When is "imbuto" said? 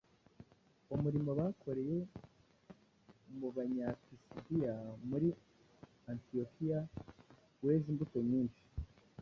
7.93-8.19